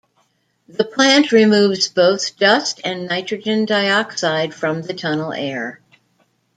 [0.67, 5.79] The plant removes both dust and nitrogen dioxide from the tunnel air.